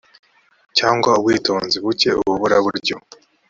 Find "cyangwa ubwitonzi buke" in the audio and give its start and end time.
0.77-2.09